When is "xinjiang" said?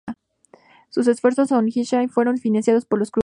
1.71-2.09